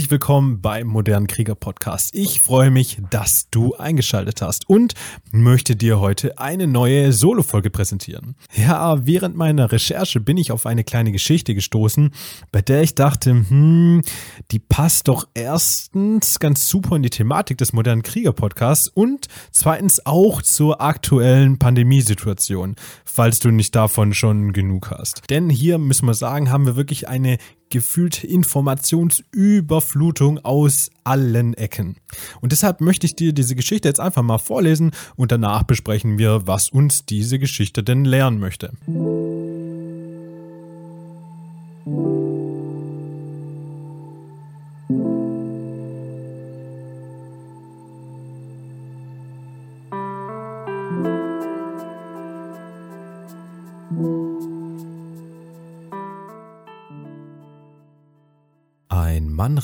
[0.00, 2.14] Herzlich willkommen beim Modernen Krieger Podcast.
[2.14, 4.94] Ich freue mich, dass du eingeschaltet hast und
[5.30, 8.34] möchte dir heute eine neue Solo-Folge präsentieren.
[8.56, 12.12] Ja, während meiner Recherche bin ich auf eine kleine Geschichte gestoßen,
[12.50, 14.00] bei der ich dachte, hm,
[14.52, 20.06] die passt doch erstens ganz super in die Thematik des Modernen Krieger Podcasts und zweitens
[20.06, 22.74] auch zur aktuellen Pandemiesituation,
[23.04, 25.24] falls du nicht davon schon genug hast.
[25.28, 27.36] Denn hier müssen wir sagen, haben wir wirklich eine
[27.70, 31.96] gefühlte Informationsüberflutung aus allen Ecken.
[32.40, 36.46] Und deshalb möchte ich dir diese Geschichte jetzt einfach mal vorlesen und danach besprechen wir,
[36.46, 38.72] was uns diese Geschichte denn lernen möchte.
[41.86, 42.19] Ein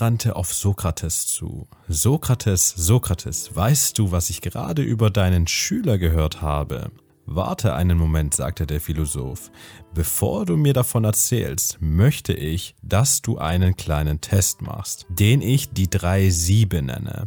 [0.07, 1.67] rannte auf Sokrates zu.
[1.89, 6.93] Sokrates, Sokrates, weißt du, was ich gerade über deinen Schüler gehört habe?
[7.25, 9.51] Warte einen Moment, sagte der Philosoph.
[9.95, 15.71] Bevor du mir davon erzählst, möchte ich, dass du einen kleinen Test machst, den ich
[15.71, 17.27] die drei Siebe nenne.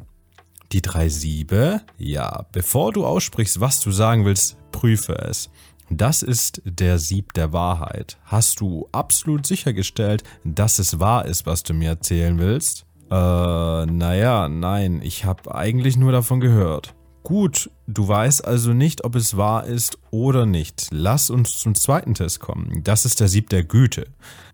[0.71, 1.81] Die drei Siebe?
[1.97, 5.49] Ja, bevor du aussprichst, was du sagen willst, prüfe es.
[5.89, 8.17] Das ist der Sieb der Wahrheit.
[8.25, 12.85] Hast du absolut sichergestellt, dass es wahr ist, was du mir erzählen willst?
[13.09, 16.93] Äh, naja, nein, ich habe eigentlich nur davon gehört.
[17.23, 20.87] Gut, du weißt also nicht, ob es wahr ist oder nicht.
[20.91, 22.81] Lass uns zum zweiten Test kommen.
[22.83, 24.07] Das ist der Sieb der Güte.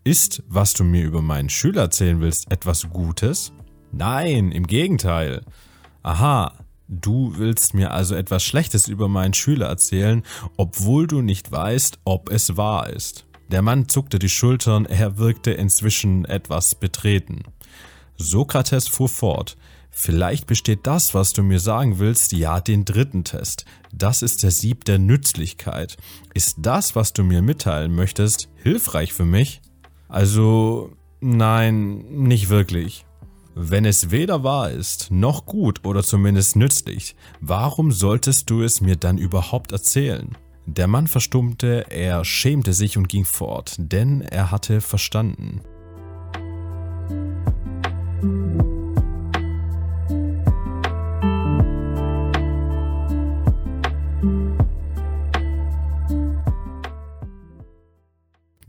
[0.04, 3.54] Ist, was du mir über meinen Schüler erzählen willst, etwas Gutes?
[3.92, 5.42] Nein, im Gegenteil.
[6.02, 6.54] Aha,
[6.88, 10.24] Du willst mir also etwas Schlechtes über meinen Schüler erzählen,
[10.58, 13.26] obwohl du nicht weißt, ob es wahr ist.
[13.52, 17.44] Der Mann zuckte die Schultern, er wirkte inzwischen etwas betreten.
[18.18, 19.58] Sokrates fuhr fort.
[19.98, 23.66] Vielleicht besteht das, was du mir sagen willst, ja den dritten Test.
[23.94, 25.96] Das ist der Sieb der Nützlichkeit.
[26.34, 29.62] Ist das, was du mir mitteilen möchtest, hilfreich für mich?
[30.10, 30.92] Also,
[31.22, 33.06] nein, nicht wirklich.
[33.58, 38.98] Wenn es weder wahr ist, noch gut oder zumindest nützlich, warum solltest du es mir
[38.98, 40.36] dann überhaupt erzählen?
[40.66, 45.62] Der Mann verstummte, er schämte sich und ging fort, denn er hatte verstanden.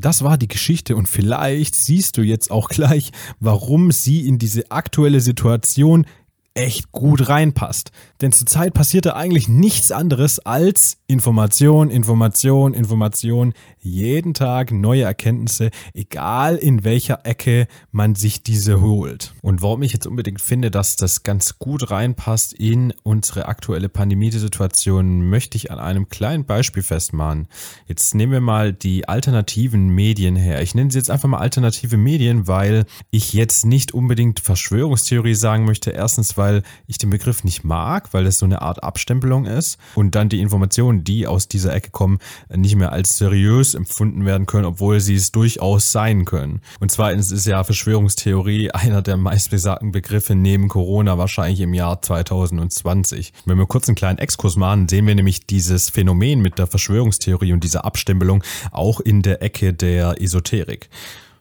[0.07, 4.71] Das war die Geschichte und vielleicht siehst du jetzt auch gleich, warum sie in diese
[4.71, 6.07] aktuelle Situation
[6.55, 7.91] echt gut reinpasst.
[8.21, 13.53] Denn zurzeit passierte eigentlich nichts anderes als Information, Information, Information,
[13.87, 19.35] jeden Tag neue Erkenntnisse, egal in welcher Ecke man sich diese holt.
[19.43, 25.29] Und warum ich jetzt unbedingt finde, dass das ganz gut reinpasst in unsere aktuelle Pandemiesituation,
[25.29, 27.47] möchte ich an einem kleinen Beispiel festmachen.
[27.87, 30.63] Jetzt nehmen wir mal die alternativen Medien her.
[30.63, 35.65] Ich nenne sie jetzt einfach mal alternative Medien, weil ich jetzt nicht unbedingt Verschwörungstheorie sagen
[35.65, 35.91] möchte.
[35.91, 40.17] Erstens, weil ich den Begriff nicht mag, weil es so eine Art Abstempelung ist und
[40.17, 42.19] dann die Informationen, die aus dieser Ecke kommen,
[42.53, 46.61] nicht mehr als seriös empfunden werden können, obwohl sie es durchaus sein können.
[46.81, 53.33] Und zweitens ist ja Verschwörungstheorie einer der meistbesagten Begriffe neben Corona wahrscheinlich im Jahr 2020.
[53.45, 57.53] Wenn wir kurz einen kleinen Exkurs machen, sehen wir nämlich dieses Phänomen mit der Verschwörungstheorie
[57.53, 58.43] und dieser Abstempelung
[58.73, 60.89] auch in der Ecke der Esoterik.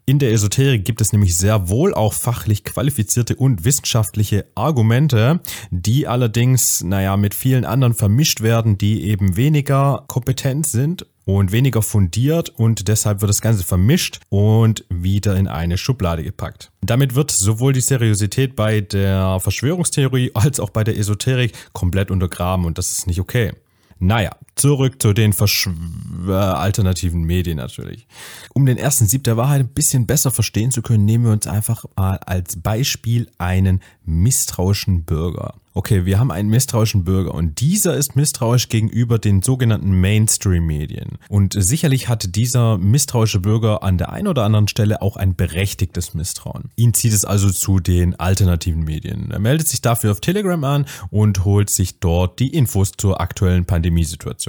[0.07, 5.39] In der Esoterik gibt es nämlich sehr wohl auch fachlich qualifizierte und wissenschaftliche Argumente,
[5.71, 11.81] die allerdings, naja, mit vielen anderen vermischt werden, die eben weniger kompetent sind und weniger
[11.81, 16.71] fundiert und deshalb wird das Ganze vermischt und wieder in eine Schublade gepackt.
[16.81, 22.65] Damit wird sowohl die Seriosität bei der Verschwörungstheorie als auch bei der Esoterik komplett untergraben
[22.65, 23.53] und das ist nicht okay.
[23.97, 25.71] Naja, zurück zu den Verschw
[26.27, 28.07] äh, alternativen Medien natürlich.
[28.53, 31.47] Um den ersten Sieb der Wahrheit ein bisschen besser verstehen zu können, nehmen wir uns
[31.47, 35.55] einfach mal als Beispiel einen misstrauischen Bürger.
[35.77, 41.17] Okay, wir haben einen misstrauischen Bürger und dieser ist misstrauisch gegenüber den sogenannten Mainstream-Medien.
[41.27, 46.13] Und sicherlich hat dieser misstrauische Bürger an der einen oder anderen Stelle auch ein berechtigtes
[46.13, 46.69] Misstrauen.
[46.77, 49.31] Ihn zieht es also zu den alternativen Medien.
[49.31, 53.65] Er meldet sich dafür auf Telegram an und holt sich dort die Infos zur aktuellen
[53.65, 54.44] Pandemiesituation.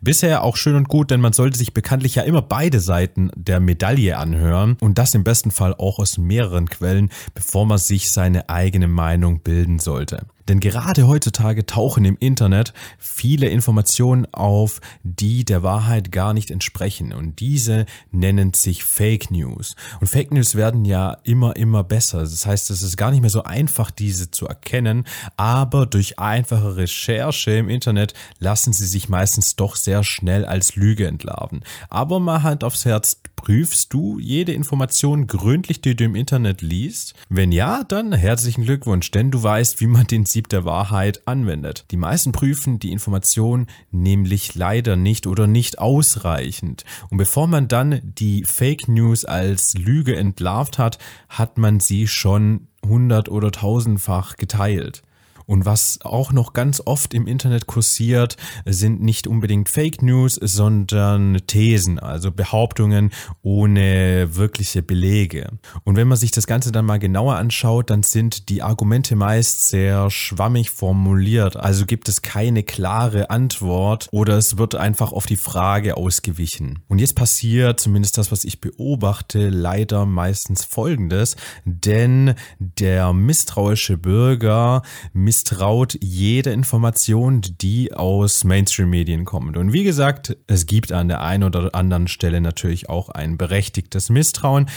[0.00, 3.60] Bisher auch schön und gut, denn man sollte sich bekanntlich ja immer beide Seiten der
[3.60, 8.48] Medaille anhören und das im besten Fall auch aus mehreren Quellen, bevor man sich seine
[8.48, 10.26] eigene Meinung bilden sollte.
[10.50, 17.12] Denn gerade heutzutage tauchen im Internet viele Informationen auf, die der Wahrheit gar nicht entsprechen.
[17.12, 19.76] Und diese nennen sich Fake News.
[20.00, 22.22] Und Fake News werden ja immer, immer besser.
[22.22, 25.04] Das heißt, es ist gar nicht mehr so einfach, diese zu erkennen.
[25.36, 31.06] Aber durch einfache Recherche im Internet lassen sie sich meistens doch sehr schnell als Lüge
[31.06, 31.60] entlarven.
[31.90, 37.14] Aber mal Hand aufs Herz, prüfst du jede Information gründlich, die du im Internet liest?
[37.30, 41.86] Wenn ja, dann herzlichen Glückwunsch, denn du weißt, wie man den Sieb der Wahrheit anwendet.
[41.90, 46.84] Die meisten prüfen die Information nämlich leider nicht oder nicht ausreichend.
[47.08, 50.98] Und bevor man dann die Fake News als Lüge entlarvt hat,
[51.30, 55.02] hat man sie schon hundert- oder tausendfach geteilt.
[55.50, 58.36] Und was auch noch ganz oft im Internet kursiert,
[58.66, 63.10] sind nicht unbedingt Fake News, sondern Thesen, also Behauptungen
[63.42, 65.50] ohne wirkliche Belege.
[65.82, 69.66] Und wenn man sich das Ganze dann mal genauer anschaut, dann sind die Argumente meist
[69.66, 71.56] sehr schwammig formuliert.
[71.56, 76.84] Also gibt es keine klare Antwort oder es wird einfach auf die Frage ausgewichen.
[76.86, 84.82] Und jetzt passiert, zumindest das, was ich beobachte, leider meistens Folgendes, denn der misstrauische Bürger
[85.12, 89.56] misst misstraut jede Information, die aus Mainstream-Medien kommt.
[89.56, 94.10] Und wie gesagt, es gibt an der einen oder anderen Stelle natürlich auch ein berechtigtes
[94.10, 94.68] Misstrauen.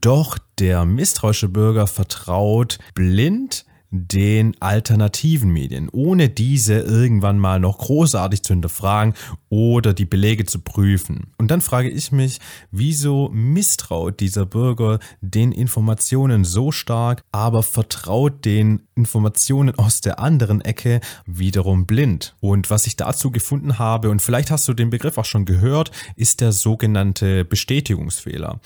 [0.00, 8.42] Doch der misstrauische Bürger vertraut blind den alternativen Medien, ohne diese irgendwann mal noch großartig
[8.42, 9.14] zu hinterfragen
[9.48, 11.32] oder die Belege zu prüfen.
[11.38, 12.38] Und dann frage ich mich,
[12.70, 20.60] wieso misstraut dieser Bürger den Informationen so stark, aber vertraut den Informationen aus der anderen
[20.60, 22.36] Ecke wiederum blind.
[22.40, 25.90] Und was ich dazu gefunden habe, und vielleicht hast du den Begriff auch schon gehört,
[26.14, 28.60] ist der sogenannte Bestätigungsfehler.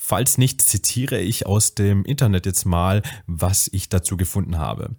[0.00, 4.94] Falls nicht, zitiere ich aus dem Internet jetzt mal, was ich dazu gefunden habe.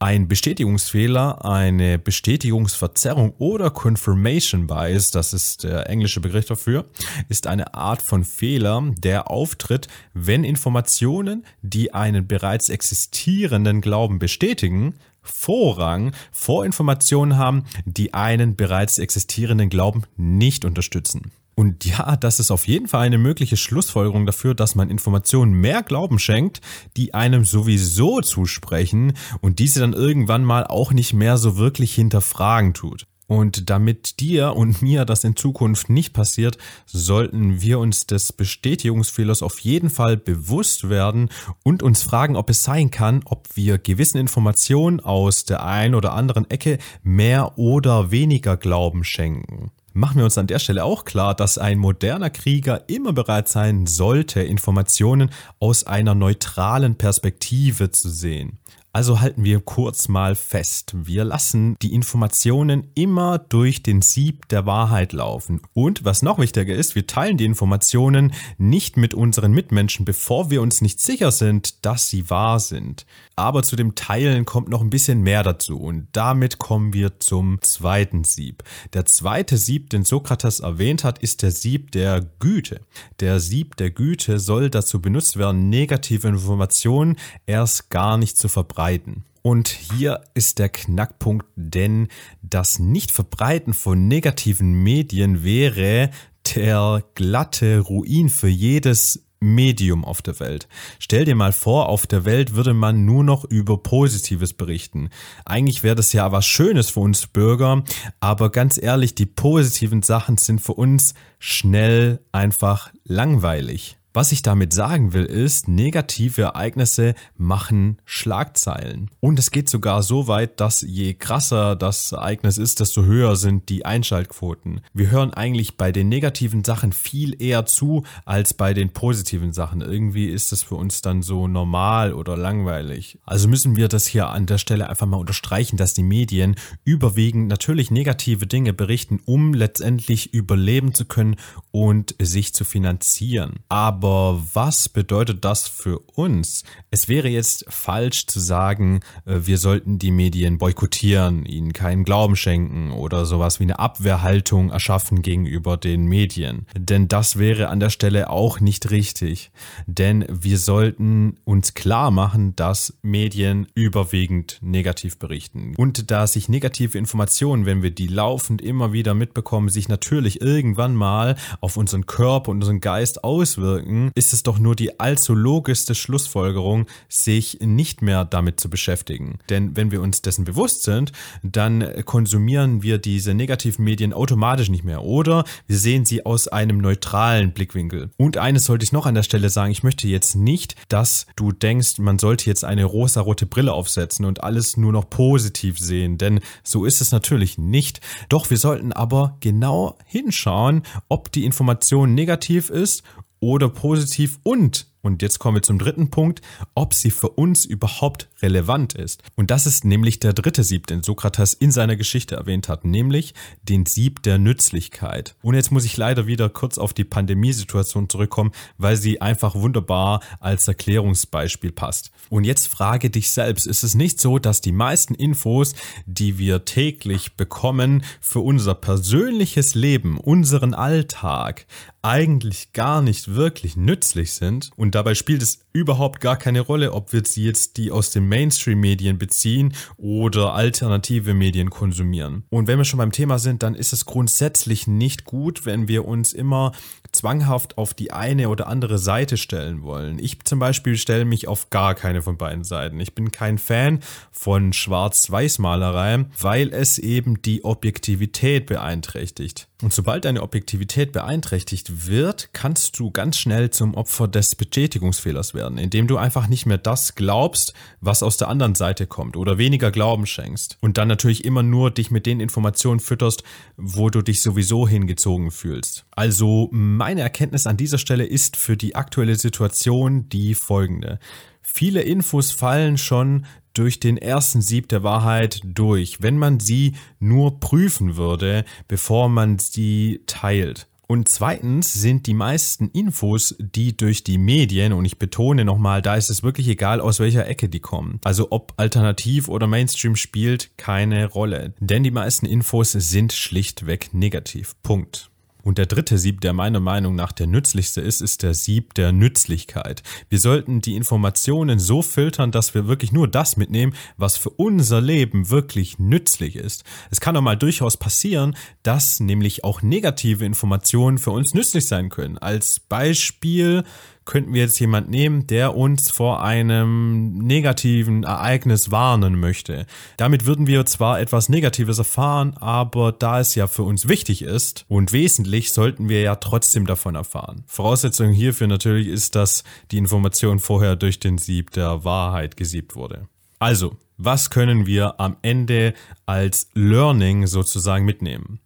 [0.00, 6.84] Ein Bestätigungsfehler, eine Bestätigungsverzerrung oder Confirmation Bias, das ist der englische Begriff dafür,
[7.28, 14.94] ist eine Art von Fehler, der auftritt, wenn Informationen, die einen bereits existierenden Glauben bestätigen,
[15.22, 21.32] Vorrang vor Informationen haben, die einen bereits existierenden Glauben nicht unterstützen.
[21.58, 25.82] Und ja, das ist auf jeden Fall eine mögliche Schlussfolgerung dafür, dass man Informationen mehr
[25.82, 26.60] Glauben schenkt,
[26.96, 32.74] die einem sowieso zusprechen und diese dann irgendwann mal auch nicht mehr so wirklich hinterfragen
[32.74, 33.08] tut.
[33.26, 39.42] Und damit dir und mir das in Zukunft nicht passiert, sollten wir uns des Bestätigungsfehlers
[39.42, 41.28] auf jeden Fall bewusst werden
[41.64, 46.12] und uns fragen, ob es sein kann, ob wir gewissen Informationen aus der einen oder
[46.12, 51.34] anderen Ecke mehr oder weniger Glauben schenken machen wir uns an der Stelle auch klar,
[51.34, 58.58] dass ein moderner Krieger immer bereit sein sollte, Informationen aus einer neutralen Perspektive zu sehen.
[58.98, 60.92] Also halten wir kurz mal fest.
[60.92, 65.60] Wir lassen die Informationen immer durch den Sieb der Wahrheit laufen.
[65.72, 70.62] Und was noch wichtiger ist, wir teilen die Informationen nicht mit unseren Mitmenschen, bevor wir
[70.62, 73.06] uns nicht sicher sind, dass sie wahr sind.
[73.36, 75.78] Aber zu dem Teilen kommt noch ein bisschen mehr dazu.
[75.78, 78.64] Und damit kommen wir zum zweiten Sieb.
[78.94, 82.80] Der zweite Sieb, den Sokrates erwähnt hat, ist der Sieb der Güte.
[83.20, 88.87] Der Sieb der Güte soll dazu benutzt werden, negative Informationen erst gar nicht zu verbreiten
[88.88, 89.24] verbreiten.
[89.42, 92.08] Und hier ist der Knackpunkt, denn
[92.42, 96.10] das Nichtverbreiten von negativen Medien wäre
[96.54, 100.68] der glatte Ruin für jedes Medium auf der Welt.
[100.98, 105.10] Stell dir mal vor, auf der Welt würde man nur noch über Positives berichten.
[105.44, 107.84] Eigentlich wäre das ja was Schönes für uns Bürger,
[108.18, 113.97] aber ganz ehrlich, die positiven Sachen sind für uns schnell einfach langweilig.
[114.18, 119.12] Was ich damit sagen will, ist, negative Ereignisse machen Schlagzeilen.
[119.20, 123.68] Und es geht sogar so weit, dass je krasser das Ereignis ist, desto höher sind
[123.68, 124.80] die Einschaltquoten.
[124.92, 129.82] Wir hören eigentlich bei den negativen Sachen viel eher zu als bei den positiven Sachen.
[129.82, 133.20] Irgendwie ist es für uns dann so normal oder langweilig.
[133.24, 137.46] Also müssen wir das hier an der Stelle einfach mal unterstreichen, dass die Medien überwiegend
[137.46, 141.36] natürlich negative Dinge berichten, um letztendlich überleben zu können
[141.70, 143.60] und sich zu finanzieren.
[143.68, 146.64] Aber aber was bedeutet das für uns?
[146.90, 152.34] Es wäre jetzt falsch zu sagen, äh, wir sollten die Medien boykottieren, ihnen keinen Glauben
[152.34, 156.66] schenken oder sowas wie eine Abwehrhaltung erschaffen gegenüber den Medien.
[156.74, 159.50] Denn das wäre an der Stelle auch nicht richtig.
[159.86, 165.74] Denn wir sollten uns klar machen, dass Medien überwiegend negativ berichten.
[165.76, 170.94] Und da sich negative Informationen, wenn wir die laufend immer wieder mitbekommen, sich natürlich irgendwann
[170.94, 175.34] mal auf unseren Körper und unseren Geist auswirken, folgen, ist es doch nur die allzu
[175.34, 179.38] logischste Schlussfolgerung, sich nicht mehr damit zu beschäftigen.
[179.48, 181.12] Denn wenn wir uns dessen bewusst sind,
[181.42, 186.78] dann konsumieren wir diese negativen Medien automatisch nicht mehr oder wir sehen sie aus einem
[186.78, 188.10] neutralen Blickwinkel.
[188.16, 191.52] Und eines sollte ich noch an der Stelle sagen, ich möchte jetzt nicht, dass du
[191.52, 196.40] denkst, man sollte jetzt eine rosarote Brille aufsetzen und alles nur noch positiv sehen, denn
[196.62, 198.00] so ist es natürlich nicht.
[198.28, 203.02] Doch wir sollten aber genau hinschauen, ob die Information negativ ist
[203.40, 206.42] oder positiv und und jetzt kommen wir zum dritten Punkt,
[206.74, 209.22] ob sie für uns überhaupt relevant ist.
[209.36, 213.34] Und das ist nämlich der dritte Sieb, den Sokrates in seiner Geschichte erwähnt hat, nämlich
[213.62, 215.36] den Sieb der Nützlichkeit.
[215.42, 220.20] Und jetzt muss ich leider wieder kurz auf die Pandemiesituation zurückkommen, weil sie einfach wunderbar
[220.40, 222.10] als Erklärungsbeispiel passt.
[222.28, 225.74] Und jetzt frage dich selbst, ist es nicht so, dass die meisten Infos,
[226.06, 231.66] die wir täglich bekommen, für unser persönliches Leben, unseren Alltag,
[232.02, 237.12] eigentlich gar nicht wirklich nützlich sind und dabei spielt es überhaupt gar keine Rolle, ob
[237.12, 242.44] wir sie jetzt die aus den Mainstream-Medien beziehen oder alternative Medien konsumieren.
[242.50, 246.04] Und wenn wir schon beim Thema sind, dann ist es grundsätzlich nicht gut, wenn wir
[246.06, 246.72] uns immer
[247.18, 250.18] zwanghaft auf die eine oder andere Seite stellen wollen.
[250.18, 253.00] Ich zum Beispiel stelle mich auf gar keine von beiden Seiten.
[253.00, 259.68] Ich bin kein Fan von Schwarz-Weiß-Malerei, weil es eben die Objektivität beeinträchtigt.
[259.80, 265.78] Und sobald deine Objektivität beeinträchtigt wird, kannst du ganz schnell zum Opfer des Bestätigungsfehlers werden,
[265.78, 269.92] indem du einfach nicht mehr das glaubst, was aus der anderen Seite kommt oder weniger
[269.92, 270.78] Glauben schenkst.
[270.80, 273.44] Und dann natürlich immer nur dich mit den Informationen fütterst,
[273.76, 276.06] wo du dich sowieso hingezogen fühlst.
[276.10, 276.68] Also
[277.08, 281.18] meine Erkenntnis an dieser Stelle ist für die aktuelle Situation die folgende.
[281.62, 287.60] Viele Infos fallen schon durch den ersten Sieb der Wahrheit durch, wenn man sie nur
[287.60, 290.86] prüfen würde, bevor man sie teilt.
[291.06, 296.14] Und zweitens sind die meisten Infos, die durch die Medien, und ich betone nochmal, da
[296.14, 298.20] ist es wirklich egal, aus welcher Ecke die kommen.
[298.22, 301.72] Also ob alternativ oder Mainstream spielt keine Rolle.
[301.80, 304.74] Denn die meisten Infos sind schlichtweg negativ.
[304.82, 305.30] Punkt.
[305.68, 309.12] Und der dritte Sieb, der meiner Meinung nach der nützlichste ist, ist der Sieb der
[309.12, 310.02] Nützlichkeit.
[310.30, 315.02] Wir sollten die Informationen so filtern, dass wir wirklich nur das mitnehmen, was für unser
[315.02, 316.84] Leben wirklich nützlich ist.
[317.10, 322.08] Es kann doch mal durchaus passieren, dass nämlich auch negative Informationen für uns nützlich sein
[322.08, 322.38] können.
[322.38, 323.84] Als Beispiel
[324.28, 329.86] könnten wir jetzt jemand nehmen, der uns vor einem negativen Ereignis warnen möchte.
[330.18, 334.84] Damit würden wir zwar etwas Negatives erfahren, aber da es ja für uns wichtig ist
[334.86, 337.64] und wesentlich, sollten wir ja trotzdem davon erfahren.
[337.66, 343.28] Voraussetzung hierfür natürlich ist, dass die Information vorher durch den Sieb der Wahrheit gesiebt wurde.
[343.58, 345.94] Also, was können wir am Ende
[346.26, 348.60] als Learning sozusagen mitnehmen?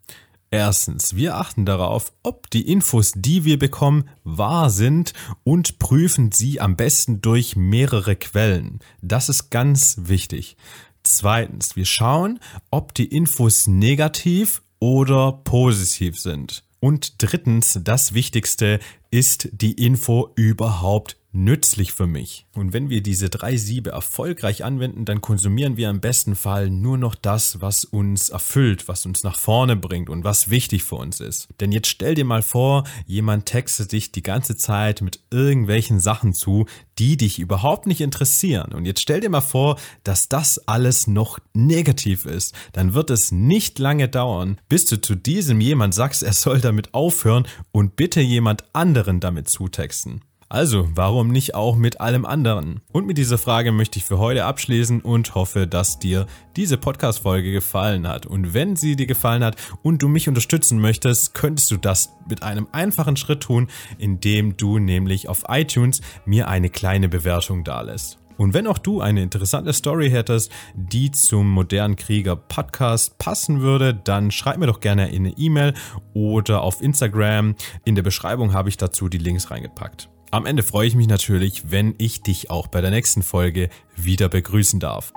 [0.55, 6.61] Erstens, wir achten darauf, ob die Infos, die wir bekommen, wahr sind und prüfen sie
[6.61, 8.81] am besten durch mehrere Quellen.
[9.01, 10.59] Das ist ganz wichtig.
[11.05, 12.39] Zweitens, wir schauen,
[12.71, 16.65] ob die Infos negativ oder positiv sind.
[16.81, 18.79] Und drittens, das Wichtigste,
[19.11, 22.47] ist die Info überhaupt nützlich für mich.
[22.55, 26.99] Und wenn wir diese drei Siebe erfolgreich anwenden, dann konsumieren wir im besten Fall nur
[26.99, 31.21] noch das, was uns erfüllt, was uns nach vorne bringt und was wichtig für uns
[31.21, 31.49] ist.
[31.61, 36.35] Denn jetzt stell dir mal vor, jemand textet dich die ganze Zeit mit irgendwelchen Sachen
[36.35, 36.67] zu,
[36.99, 38.73] die dich überhaupt nicht interessieren.
[38.73, 42.55] Und jetzt stell dir mal vor, dass das alles noch negativ ist.
[42.73, 46.93] Dann wird es nicht lange dauern, bis du zu diesem jemand sagst, er soll damit
[46.93, 50.21] aufhören und bitte jemand anderen damit zutexten.
[50.53, 52.83] Also, warum nicht auch mit allem anderen?
[52.93, 57.53] Und mit dieser Frage möchte ich für heute abschließen und hoffe, dass dir diese Podcast-Folge
[57.53, 58.27] gefallen hat.
[58.27, 62.43] Und wenn sie dir gefallen hat und du mich unterstützen möchtest, könntest du das mit
[62.43, 68.19] einem einfachen Schritt tun, indem du nämlich auf iTunes mir eine kleine Bewertung dalässt.
[68.37, 73.95] Und wenn auch du eine interessante Story hättest, die zum modernen Krieger Podcast passen würde,
[73.95, 75.73] dann schreib mir doch gerne in eine E-Mail
[76.13, 77.55] oder auf Instagram.
[77.87, 80.12] In der Beschreibung habe ich dazu die Links reingepackt.
[80.33, 84.31] Am Ende freue ich mich natürlich, wenn ich dich auch bei der nächsten Folge wieder
[84.31, 85.13] begrüßen darf.